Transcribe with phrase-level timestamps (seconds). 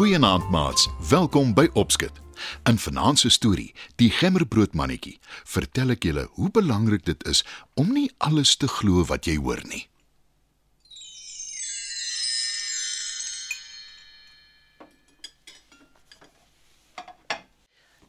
[0.00, 2.12] Goeienaand maats, welkom by Opskit.
[2.64, 7.42] In vanaand se storie, Die Gemmerbroodmannetjie, vertel ek julle hoe belangrik dit is
[7.76, 9.82] om nie alles te glo wat jy hoor nie.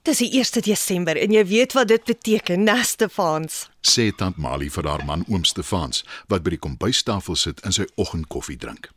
[0.07, 3.65] Dis die 1 Desember en jy weet wat dit beteken, Nastefans.
[3.83, 7.91] Sê tant Mali vir haar man oom Stefans wat by die kombuistafel sit en sy
[7.99, 8.93] oggendkoffie drink.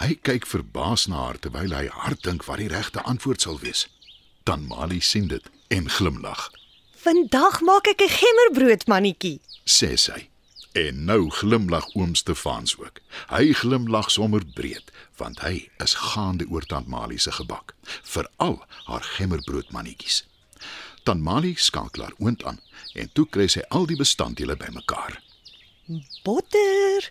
[0.00, 3.86] Hy kyk verbaas na haar terwyl hy hard dink wat die regte antwoord sal wees.
[4.48, 6.48] Tant Mali sien dit en glimlag,
[7.00, 9.40] Vandag maak ek 'n gemmerbrood mannetjie.
[9.64, 10.28] sê sy.
[10.74, 13.00] En nou glimlag oom Stefans ook.
[13.28, 19.02] Hy glimlag sommer breed want hy is gaande oor tant Mali se gebak, veral haar
[19.16, 20.24] gemmerbroodmannetjies.
[21.04, 22.60] Tant Mali skakel haar oond aan
[22.94, 25.22] en toe kry sy al die bestanddele bymekaar.
[26.24, 27.10] Botter,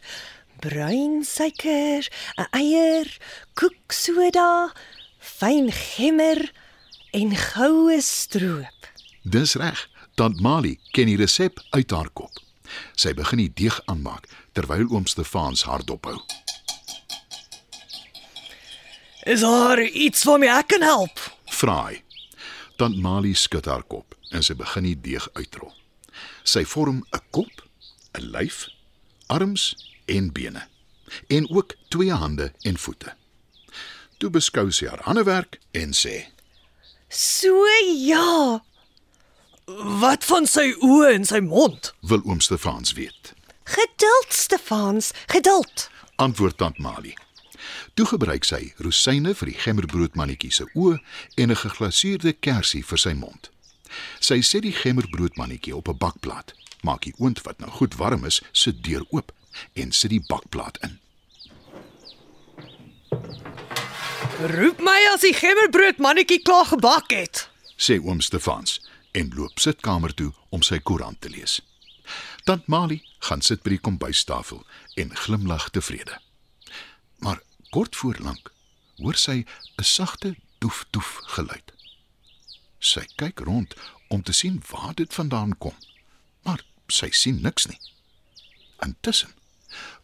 [0.60, 2.08] bruin suiker,
[2.38, 3.08] 'n eier,
[3.54, 4.74] koeksoda,
[5.20, 6.52] fyn gemmer
[7.12, 8.80] en goue stroop.
[9.24, 9.88] Dis reg.
[10.16, 12.34] Tant Mali ken die resep uit haar kop.
[13.00, 16.18] Sy begin die deeg aanmaak terwyl oom Stefans haar dophou.
[19.24, 21.22] Is daar iets waarmee ek kan help?
[21.56, 22.02] Vra hy.
[22.76, 25.72] Tant Mali skud haar kop en sy begin die deeg uitrol.
[26.44, 27.64] Sy vorm 'n kop,
[28.20, 28.68] 'n lyf,
[29.28, 29.76] arms
[30.10, 30.68] en bene
[31.28, 33.14] en ook twee hande en voete.
[34.18, 36.28] Toe beskou sy haar handewerk en sê:
[37.08, 37.66] So
[37.96, 38.60] ja.
[40.02, 41.94] Wat van sy oë en sy mond?
[42.02, 45.90] "Wil oom Stefans weet?" Geduld, Stefans, geduld.
[46.16, 47.14] Antwoord tant Mali.
[47.94, 50.98] Toe gebruik sy rosyne vir die gemmerbroodmannetjie se oë
[51.36, 53.50] en 'n geglaseerde kersie vir sy mond.
[54.20, 58.42] Sy sit die gemmerbroodmannetjie op 'n bakplaat, maak die oond wat nou goed warm is,
[58.52, 59.32] se deur oop
[59.74, 61.00] en sit die bakplaat in.
[64.40, 67.50] Roep my as die gemmerbrood mannetjie klaar gebak het.
[67.80, 68.80] sê oom Stefans
[69.12, 71.60] en loop sitkamer toe om sy koerant te lees.
[72.44, 74.64] Tant Mali gaan sit by die kombuistafel
[74.96, 76.20] en glimlag tevrede.
[77.20, 78.52] Maar kort voor lank
[79.00, 79.46] hoor sy
[79.80, 81.74] 'n sagte doef-doef geluid.
[82.80, 83.76] Sy kyk rond
[84.08, 85.76] om te sien waar dit vandaan kom,
[86.44, 87.80] maar sy sien niks nie.
[88.80, 89.39] Intussen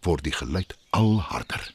[0.01, 1.73] word die geluid al harder.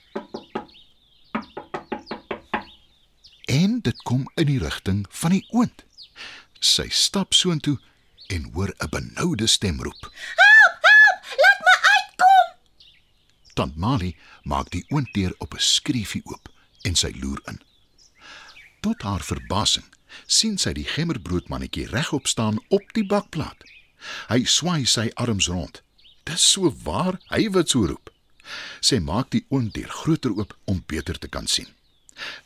[3.51, 5.85] En dit kom in die rigting van die oond.
[6.61, 7.79] Sy stap soontoe
[8.31, 10.03] en hoor 'n benoude stem roep.
[11.43, 12.47] Laat my uitkom.
[13.55, 16.49] Tant Mali maak die oonddeur op 'n skreefie oop
[16.83, 17.61] en sy loer in.
[18.81, 19.85] Tot haar verbasing
[20.27, 23.65] sien sy die gemmerbroodmannetjie regop staan op die bakplaat.
[24.29, 25.83] Hy swaai sy arms rond.
[26.31, 28.11] Dis so waar, hy wat so roep.
[28.85, 31.67] Sy maak die oonddeur groter oop om beter te kan sien.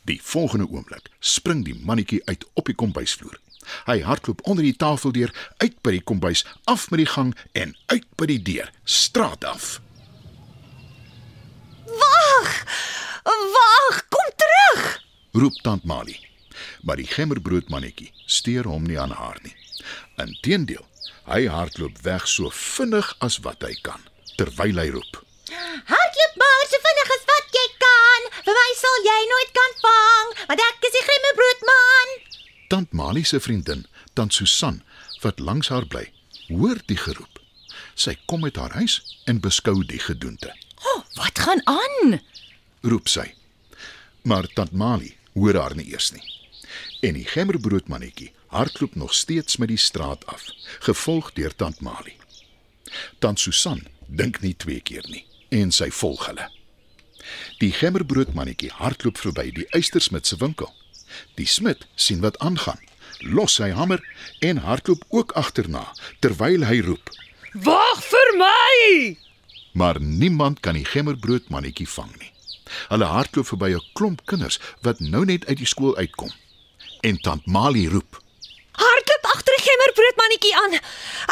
[0.09, 3.37] Die volgende oomblik spring die mannetjie uit op die kombuisvloer.
[3.85, 7.73] Hy hardloop onder die tafel deur, uit by die kombuis, af met die gang en
[7.93, 9.79] uit by die deur, straat af.
[13.55, 14.83] Wag, kom terug.
[15.33, 16.17] roep tant Mali.
[16.81, 19.55] Maar die gemmerbroodmannetjie steur hom nie aan haar nie.
[20.21, 20.85] Inteendeel,
[21.29, 24.01] hy hardloop weg so vinnig as wat hy kan
[24.39, 25.21] terwyl hy roep.
[25.89, 28.27] Hardloop maar so vinnig as wat jy kan.
[28.47, 32.13] Vir my sal jy nooit kan vang, want ek is die grimmebroodman.
[32.73, 33.85] Tant Mali se vriendin,
[34.17, 34.81] tant Susan,
[35.23, 36.07] wat langs haar bly,
[36.49, 37.39] hoor die geroep.
[37.95, 38.99] Sy kom uit haar huis
[39.29, 40.51] en beskou die gedoente.
[41.15, 42.19] Wat gaan aan?
[42.83, 43.29] Roep sy.
[44.27, 46.23] Maar tant Mali hoor haar nie eers nie.
[47.05, 50.43] En die gemmerbroodmannetjie hardloop nog steeds met die straat af,
[50.79, 52.15] gevolg deur tant Mali.
[53.19, 56.47] Tant Susan dink nie twee keer nie en sy volg hulle.
[57.61, 60.71] Die gemmerbroodmannetjie hardloop verby die eystersmid se winkel.
[61.37, 62.81] Die smid sien wat aangaan,
[63.21, 64.01] los sy hamer
[64.47, 65.83] en hardloop ook agterna
[66.25, 67.11] terwyl hy roep.
[67.67, 68.79] Wag vir my.
[69.77, 72.31] Maar niemand kan die gemmerbroodmannetjie vang nie.
[72.89, 76.33] Hulle hardloop verby 'n klomp kinders wat nou net uit die skool uitkom.
[77.01, 78.21] En tant Mali roep:
[78.71, 80.77] Hardloop agter die gemmerbrood mannetjie aan.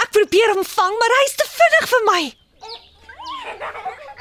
[0.03, 2.21] Ek probeer hom vang, maar hy's te vinnig vir my.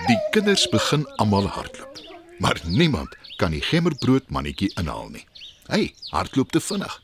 [0.08, 2.00] Die kinders begin almal hardloop,
[2.42, 5.26] maar niemand kan die gemmerbroodmannetjie inhaal nie.
[5.70, 6.96] Hy hardloop te vinnig.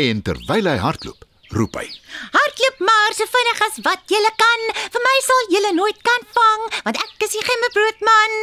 [0.00, 1.24] En terwyl hy hardloop,
[1.56, 1.86] roep hy:
[2.34, 4.68] Hardloop maar so vinnig as wat jy kan.
[4.92, 8.38] Vir my sal jy nooit kan vang, want ek is die grimmebroodman.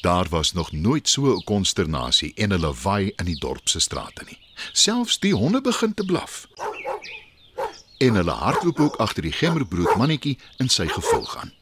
[0.00, 4.24] Daar was nog nooit so 'n konsternasie en 'n lawaai in die dorp se strate
[4.24, 4.38] nie.
[4.72, 6.46] Selfs die honde begin te blaf.
[7.98, 11.52] En hulle hardloop ook agter die gemmerbroodmannetjie in sy gevolg aan.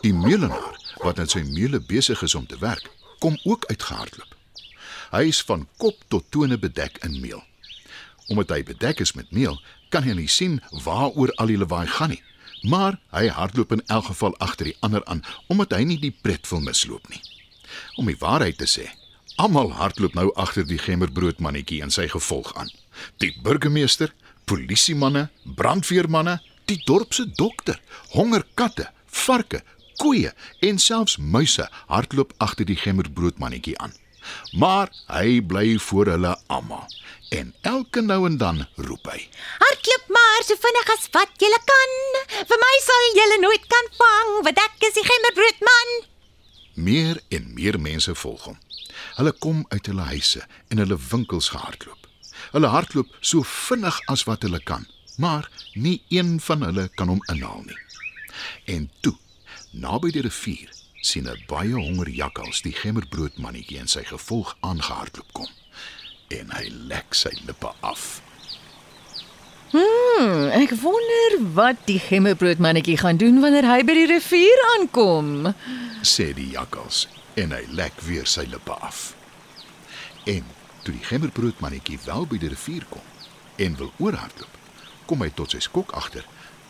[0.00, 4.36] Die meulenaar wat aan sy meule besig is om te werk, kom ook uitgehardloop.
[5.10, 7.42] Hy is van kop tot tone bedek in meel.
[8.26, 12.14] Omdat hy bedek is met meel, kan hy nie sien waaroor al die lawaai gaan
[12.14, 12.22] nie.
[12.66, 15.22] Maar hy hardloop in elk geval agter die ander aan
[15.52, 17.20] omdat hy nie die pret wil misloop nie.
[18.00, 18.88] Om die waarheid te sê,
[19.36, 22.70] almal hardloop nou agter die gemmerbroodmannetjie en sy gevolg aan.
[23.20, 24.12] Die burgemeester,
[24.48, 25.28] polisiemanne,
[25.58, 26.38] brandweermanne,
[26.70, 27.80] die dorp se dokter,
[28.14, 29.62] hongerkatte, varke,
[30.00, 30.32] koeie
[30.64, 33.94] en selfs muise hardloop agter die gemmerbroodmannetjie aan.
[34.58, 36.88] Maar hy bly voor hulle almal
[37.34, 39.28] en elke nou en dan roep hy:
[39.62, 41.96] Hardloop maar so vinnig as wat jy kan.
[42.50, 45.96] Vir my sal jy nooit kan vang, want ek is die gemmerbroodman.
[46.74, 48.58] Meer en meer mense volg hom.
[49.16, 52.08] Hulle kom uit hulle huise en hulle winkels gehardloop.
[52.52, 57.22] Hulle hardloop so vinnig as wat hulle kan, maar nie een van hulle kan hom
[57.32, 57.78] inhaal nie.
[58.64, 59.16] En toe,
[59.72, 60.70] naby die rivier,
[61.00, 65.50] sien 'n baie honger jakkals die gemmerbroodmannetjie en sy gevolg aangehardloop kom.
[66.28, 68.25] En hy lek sy lippe af.
[69.70, 75.48] Hmm, ek wonder wat die gemmerbroodmannetjie gaan doen wanneer hy by die rivier aankom.
[76.06, 79.16] sê die jakkals en hy lek weer sy lippe af.
[80.24, 80.46] En
[80.84, 83.02] toe die gemmerbroodmannetjie wel by die rivier kom
[83.56, 84.54] en wil oorhardloop,
[85.10, 86.22] kom hy tot sy skok agter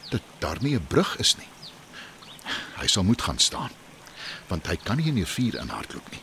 [0.08, 1.50] dat daar nie 'n brug is nie.
[2.80, 3.70] Hy sal moet gaan staan
[4.48, 6.22] want hy kan nie in die rivier inhardloop nie.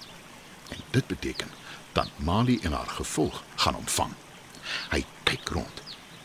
[0.70, 1.50] En dit beteken
[1.94, 4.14] dat Mali en haar gevolg gaan hom vang.
[4.90, 5.83] Hy kyk rond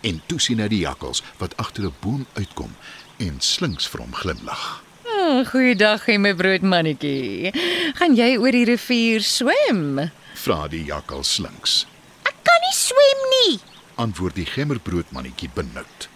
[0.09, 2.73] en toe sien hy die jakkals wat agter 'n boom uitkom
[3.19, 4.83] en slinks vir hom glimlag.
[5.05, 7.53] Oh, goeiedag, gemmerbroodmannetjie.
[7.99, 10.11] Gaan jy oor die rivier swem?
[10.35, 11.87] Vra die jakkal slinks.
[12.23, 13.59] Ek kan nie swem nie.
[13.97, 16.09] Antwoord die gemmerbroodmannetjie benoud.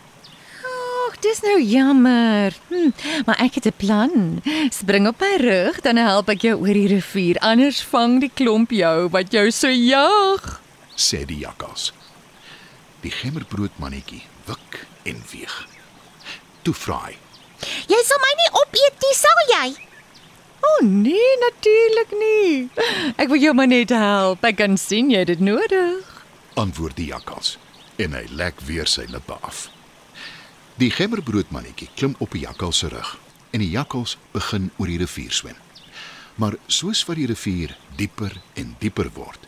[1.08, 2.54] Ag, dis nou jammer.
[2.68, 2.92] Hm,
[3.26, 4.42] maar ek het 'n plan.
[4.70, 7.38] Spring op my rug, dan help ek jou oor die rivier.
[7.40, 10.60] Anders vang die klomp jou wat jou so jag.
[10.96, 11.92] sê die jakkals.
[13.02, 15.54] Die gemmerbroodmannetjie wik en weeg.
[16.62, 17.16] Toe vra hy:
[17.90, 19.66] Jy sal my nie opeet nie, sal jy?
[20.62, 22.52] O oh, nee, natuurlik nie.
[23.18, 24.44] Ek wil jou maar net help.
[24.46, 26.08] Ek kan sien jy dit nodig.
[26.54, 27.56] antwoord die jakkals
[27.96, 29.66] en hy lek weer sy lippe af.
[30.80, 33.16] Die gemmerbroodmannetjie klim op die jakkals se rug
[33.52, 35.56] en die jakkals begin oor die rivier swem.
[36.36, 39.40] Maar soos wat die rivier dieper en dieper word,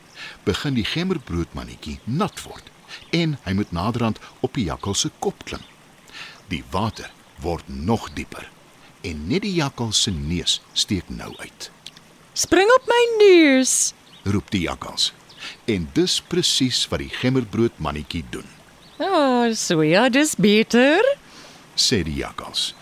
[0.45, 2.74] begin die gemmerbroodmannetjie nat word
[3.10, 5.62] en hy moet naderhand op die jakkals se kop klim.
[6.48, 7.10] Die water
[7.42, 8.50] word nog dieper
[9.04, 11.70] en net die jakkals se neus steek nou uit.
[12.32, 13.92] Spring op my neus.
[14.25, 15.12] roep die jakkals.
[15.69, 18.46] En dis presies wat die gemmerbroodmannetjie doen.
[18.96, 21.04] O, oh, so ja, dis beter.
[21.75, 22.75] sê die jakkals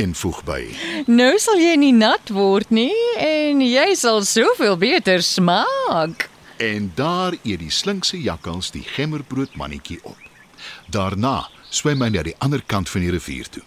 [0.00, 0.60] en voeg by
[1.04, 6.31] Nou sal jy nie nat word nie en jy sal soveel beter smaak.
[6.62, 10.18] En daar eet die slinkse jakkals die gemmerbroodmannetjie op.
[10.86, 13.62] Daarna swem hy na die ander kant van die rivier toe.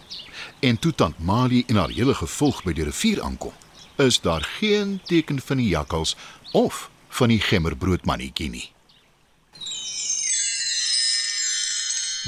[0.64, 3.52] En toe tant Mali en haar hele gevolg by die rivier aankom,
[4.00, 6.16] is daar geen teken van die jakkals
[6.52, 6.86] of
[7.18, 8.66] van die gemmerbroodmannetjie nie.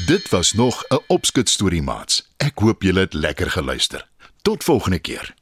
[0.06, 2.28] Dit was nog 'n opskud storie maats.
[2.36, 4.08] Ek hoop julle het lekker geluister.
[4.42, 5.34] Tot volgende keer.